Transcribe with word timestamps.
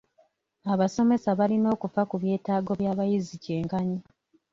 Abasomesa 0.73 1.29
balina 1.39 1.67
okufa 1.75 2.01
ku 2.09 2.15
byetaago 2.21 2.71
by'abayizi 2.79 3.33
kyenkanyi. 3.43 3.99